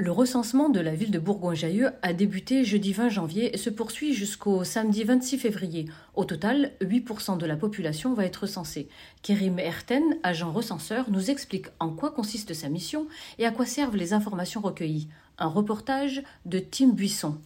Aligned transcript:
Le 0.00 0.12
recensement 0.12 0.68
de 0.68 0.78
la 0.78 0.94
ville 0.94 1.10
de 1.10 1.18
Bourgoin-Jallieu 1.18 1.90
a 2.02 2.12
débuté 2.12 2.62
jeudi 2.62 2.92
20 2.92 3.08
janvier 3.08 3.52
et 3.52 3.58
se 3.58 3.68
poursuit 3.68 4.14
jusqu'au 4.14 4.62
samedi 4.62 5.02
26 5.02 5.38
février. 5.38 5.86
Au 6.14 6.24
total, 6.24 6.70
8% 6.80 7.36
de 7.36 7.44
la 7.44 7.56
population 7.56 8.14
va 8.14 8.24
être 8.24 8.42
recensée. 8.42 8.88
Kérim 9.22 9.58
Erten, 9.58 10.04
agent 10.22 10.52
recenseur, 10.52 11.06
nous 11.10 11.32
explique 11.32 11.66
en 11.80 11.88
quoi 11.88 12.12
consiste 12.12 12.54
sa 12.54 12.68
mission 12.68 13.08
et 13.40 13.44
à 13.44 13.50
quoi 13.50 13.66
servent 13.66 13.96
les 13.96 14.12
informations 14.12 14.60
recueillies. 14.60 15.08
Un 15.36 15.48
reportage 15.48 16.22
de 16.46 16.60
Tim 16.60 16.90
Buisson. 16.90 17.36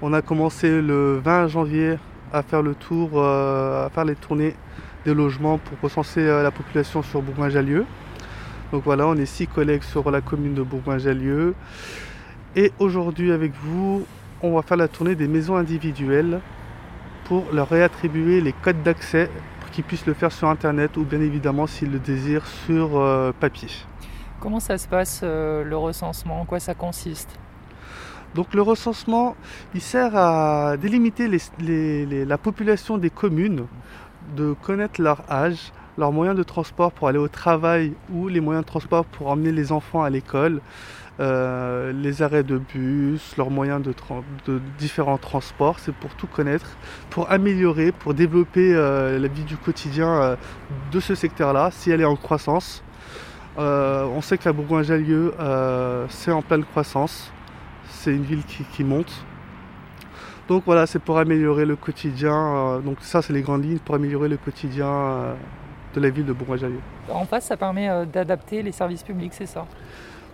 On 0.00 0.12
a 0.12 0.22
commencé 0.22 0.80
le 0.80 1.18
20 1.18 1.48
janvier 1.48 1.96
à 2.32 2.44
faire 2.44 2.62
le 2.62 2.76
tour, 2.76 3.20
euh, 3.20 3.86
à 3.86 3.90
faire 3.90 4.04
les 4.04 4.14
tournées 4.14 4.54
des 5.04 5.12
logements 5.12 5.58
pour 5.58 5.76
recenser 5.80 6.20
euh, 6.20 6.44
la 6.44 6.52
population 6.52 7.02
sur 7.02 7.20
Bourgoin-Jallieu. 7.20 7.84
Donc 8.72 8.84
voilà, 8.84 9.06
on 9.06 9.14
est 9.16 9.26
six 9.26 9.46
collègues 9.46 9.82
sur 9.82 10.10
la 10.10 10.20
commune 10.20 10.54
de 10.54 10.62
Bourgoin-Jallieu. 10.62 11.54
Et 12.54 12.72
aujourd'hui 12.78 13.32
avec 13.32 13.52
vous, 13.62 14.06
on 14.42 14.54
va 14.54 14.62
faire 14.62 14.76
la 14.76 14.88
tournée 14.88 15.14
des 15.14 15.28
maisons 15.28 15.56
individuelles 15.56 16.40
pour 17.24 17.44
leur 17.52 17.68
réattribuer 17.68 18.40
les 18.40 18.52
codes 18.52 18.82
d'accès 18.82 19.28
pour 19.60 19.70
qu'ils 19.70 19.84
puissent 19.84 20.06
le 20.06 20.14
faire 20.14 20.32
sur 20.32 20.48
internet 20.48 20.96
ou 20.96 21.04
bien 21.04 21.20
évidemment 21.20 21.66
s'ils 21.66 21.90
le 21.90 21.98
désirent 21.98 22.46
sur 22.46 22.98
euh, 22.98 23.32
papier. 23.38 23.68
Comment 24.40 24.60
ça 24.60 24.78
se 24.78 24.88
passe 24.88 25.20
euh, 25.22 25.64
le 25.64 25.76
recensement? 25.76 26.40
En 26.40 26.44
quoi 26.44 26.60
ça 26.60 26.74
consiste? 26.74 27.38
Donc 28.34 28.54
le 28.54 28.62
recensement, 28.62 29.34
il 29.74 29.80
sert 29.80 30.16
à 30.16 30.76
délimiter 30.76 31.26
les- 31.26 31.40
les- 31.58 32.06
les- 32.06 32.24
la 32.24 32.38
population 32.38 32.96
des 32.98 33.10
communes, 33.10 33.66
de 34.36 34.54
connaître 34.62 35.02
leur 35.02 35.22
âge, 35.30 35.72
leurs 35.98 36.12
moyens 36.12 36.36
de 36.36 36.42
transport 36.42 36.92
pour 36.92 37.08
aller 37.08 37.18
au 37.18 37.28
travail 37.28 37.92
ou 38.12 38.28
les 38.28 38.40
moyens 38.40 38.64
de 38.64 38.68
transport 38.68 39.04
pour 39.04 39.28
emmener 39.28 39.52
les 39.52 39.72
enfants 39.72 40.02
à 40.02 40.10
l'école, 40.10 40.60
euh, 41.20 41.92
les 41.92 42.22
arrêts 42.22 42.42
de 42.42 42.56
bus, 42.56 43.36
leurs 43.36 43.50
moyens 43.50 43.82
de, 43.82 44.60
différents 44.78 45.18
transports, 45.18 45.78
c'est 45.78 45.94
pour 45.94 46.14
tout 46.14 46.26
connaître, 46.26 46.76
pour 47.10 47.30
améliorer, 47.30 47.92
pour 47.92 48.14
développer 48.14 48.74
euh, 48.74 49.18
la 49.18 49.28
vie 49.28 49.44
du 49.44 49.56
quotidien 49.58 50.08
euh, 50.08 50.36
de 50.92 51.00
ce 51.00 51.14
secteur-là, 51.14 51.70
si 51.72 51.90
elle 51.90 52.00
est 52.00 52.06
en 52.06 52.16
croissance. 52.16 52.82
On 53.58 54.22
sait 54.22 54.38
qu'à 54.38 54.52
Bourgoin-Jallieu, 54.54 55.34
euh, 55.38 56.06
c'est 56.08 56.32
en 56.32 56.40
pleine 56.40 56.64
croissance 56.64 57.30
c'est 57.92 58.14
une 58.14 58.22
ville 58.22 58.44
qui, 58.44 58.82
monte. 58.82 59.12
Donc 60.48 60.62
voilà, 60.64 60.86
c'est 60.86 61.00
pour 61.00 61.18
améliorer 61.18 61.66
le 61.66 61.76
quotidien. 61.76 62.80
donc 62.82 62.96
ça, 63.02 63.20
c'est 63.20 63.34
les 63.34 63.42
grandes 63.42 63.64
lignes 63.64 63.78
pour 63.78 63.94
améliorer 63.94 64.28
le 64.28 64.38
quotidien 64.38 65.36
de 65.94 66.00
la 66.00 66.10
ville 66.10 66.26
de 66.26 66.32
Bourgoin-Jallieu. 66.32 66.80
En 67.10 67.24
face, 67.24 67.46
ça 67.46 67.56
permet 67.56 67.88
euh, 67.88 68.04
d'adapter 68.04 68.62
les 68.62 68.72
services 68.72 69.02
publics, 69.02 69.32
c'est 69.34 69.46
ça? 69.46 69.66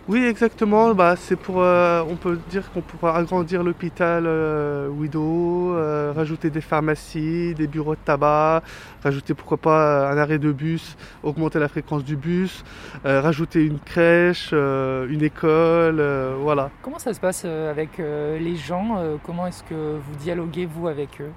Oui, 0.09 0.25
exactement. 0.25 0.95
Bah, 0.95 1.17
c'est 1.17 1.35
pour, 1.35 1.61
euh, 1.61 2.01
on 2.09 2.15
peut 2.15 2.39
dire 2.49 2.71
qu'on 2.71 2.81
pourra 2.81 3.17
agrandir 3.17 3.65
l'hôpital 3.65 4.23
euh, 4.25 4.87
Wido, 4.89 5.75
euh, 5.75 6.13
rajouter 6.15 6.49
des 6.49 6.61
pharmacies, 6.61 7.55
des 7.55 7.67
bureaux 7.67 7.97
de 7.97 8.01
tabac, 8.05 8.63
rajouter 9.03 9.35
pourquoi 9.35 9.57
pas 9.57 10.09
un 10.09 10.17
arrêt 10.17 10.39
de 10.39 10.53
bus, 10.53 10.97
augmenter 11.25 11.59
la 11.59 11.67
fréquence 11.67 12.05
du 12.05 12.15
bus, 12.15 12.63
rajouter 13.05 13.65
une 13.65 13.81
crèche, 13.81 14.53
une 14.53 15.23
école, 15.23 16.01
voilà. 16.41 16.71
Comment 16.83 17.01
ça 17.01 17.13
se 17.13 17.19
passe 17.19 17.45
avec 17.45 17.99
les 17.99 18.57
gens 18.57 19.03
Comment 19.25 19.49
est-ce 19.49 19.65
que 19.65 19.75
vous 19.75 20.17
dialoguez, 20.21 20.67
vous, 20.67 20.87
avec 20.87 21.21
eux? 21.21 21.33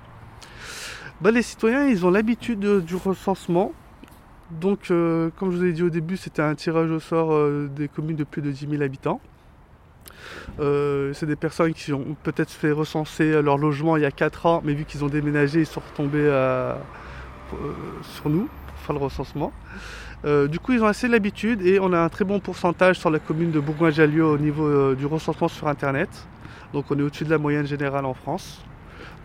Bah, 1.22 1.32
les 1.32 1.42
citoyens, 1.42 1.88
ils 1.88 2.06
ont 2.06 2.12
l'habitude 2.12 2.86
du 2.86 2.96
recensement. 2.96 3.72
Donc, 4.52 4.90
euh, 4.90 5.30
comme 5.38 5.52
je 5.52 5.58
vous 5.58 5.66
ai 5.66 5.74
dit 5.74 5.84
au 5.84 5.90
début, 5.90 6.18
c'était 6.18 6.42
un 6.42 6.56
tirage 6.56 6.90
au 6.90 7.00
sort 7.00 7.34
euh, 7.34 7.70
des 7.76 7.88
communes 7.88 8.16
de 8.16 8.24
plus 8.24 8.42
de 8.42 8.52
10 8.52 8.68
000 8.70 8.82
habitants. 8.82 9.22
Euh, 10.60 11.14
c'est 11.14 11.28
des 11.28 11.36
personnes 11.36 11.74
qui 11.74 11.94
ont 11.94 12.16
peut-être 12.24 12.52
fait 12.52 12.72
recenser 12.72 13.42
leur 13.42 13.58
logement 13.58 13.96
il 13.96 14.04
y 14.04 14.06
a 14.06 14.12
4 14.12 14.46
ans, 14.48 14.62
mais 14.66 14.74
vu 14.74 14.86
qu'ils 14.86 15.04
ont 15.06 15.08
déménagé, 15.08 15.60
ils 15.60 15.66
sont 15.66 15.82
retombés 15.92 16.30
sur 18.02 18.30
nous 18.30 18.48
pour 18.68 18.80
faire 18.80 18.96
le 18.96 19.02
recensement. 19.02 19.54
Du 20.24 20.60
coup, 20.60 20.74
ils 20.74 20.84
ont 20.84 20.88
assez 20.88 21.08
l'habitude 21.08 21.62
et 21.62 21.80
on 21.80 21.94
a 21.94 22.00
un 22.00 22.10
très 22.10 22.26
bon 22.26 22.40
pourcentage 22.40 22.98
sur 22.98 23.12
la 23.12 23.20
commune 23.20 23.52
de 23.52 23.60
Bourgoin-Jallieu 23.60 24.26
au 24.26 24.38
niveau 24.38 24.96
du 24.96 25.06
recensement 25.06 25.48
sur 25.48 25.68
Internet. 25.68 26.10
Donc, 26.74 26.86
on 26.90 27.00
est 27.00 27.04
au-dessus 27.04 27.24
de 27.24 27.30
la 27.30 27.38
moyenne 27.38 27.68
générale 27.68 28.06
en 28.06 28.14
France. 28.14 28.64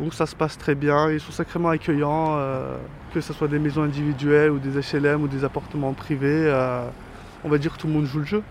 Donc 0.00 0.12
ça 0.15 0.27
se 0.27 0.34
passe 0.34 0.59
très 0.59 0.75
bien, 0.75 1.10
ils 1.10 1.21
sont 1.21 1.32
sacrément 1.32 1.69
accueillants, 1.69 2.37
euh, 2.37 2.77
que 3.12 3.21
ce 3.21 3.32
soit 3.32 3.49
des 3.49 3.60
maisons 3.60 3.82
individuelles 3.82 4.50
ou 4.50 4.59
des 4.59 4.71
HLM 4.71 5.22
ou 5.22 5.28
des 5.28 5.44
appartements 5.44 5.93
privés. 5.93 6.47
euh, 6.47 6.88
on 7.44 7.49
va 7.49 7.59
dire 7.59 7.75
que 7.75 7.78
tout 7.78 7.87
le 7.87 7.93
monde 7.93 8.06
joue 8.06 8.21
le 8.21 8.25
jeu. 8.25 8.43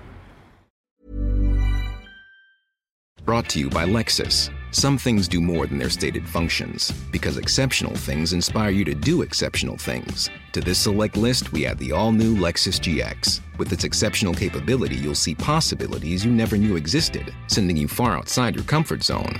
Brought 3.25 3.47
to 3.49 3.59
you 3.59 3.69
by 3.69 3.85
Lexus. 3.85 4.49
Some 4.71 4.97
things 4.97 5.27
do 5.27 5.39
more 5.39 5.65
than 5.67 5.77
their 5.77 5.89
stated 5.89 6.27
functions, 6.27 6.91
because 7.11 7.37
exceptional 7.37 7.95
things 7.95 8.33
inspire 8.33 8.71
you 8.71 8.83
to 8.85 8.93
do 8.95 9.21
exceptional 9.21 9.77
things. 9.77 10.29
To 10.53 10.61
this 10.61 10.79
select 10.79 11.15
list, 11.15 11.53
we 11.53 11.65
add 11.65 11.77
the 11.77 11.91
all 11.91 12.11
new 12.11 12.35
Lexus 12.35 12.79
GX. 12.81 13.39
With 13.57 13.71
its 13.71 13.83
exceptional 13.83 14.33
capability, 14.33 14.95
you'll 14.95 15.15
see 15.15 15.35
possibilities 15.35 16.25
you 16.25 16.31
never 16.31 16.57
knew 16.57 16.75
existed, 16.75 17.33
sending 17.47 17.77
you 17.77 17.87
far 17.87 18.17
outside 18.17 18.55
your 18.55 18.65
comfort 18.65 19.03
zone. 19.03 19.39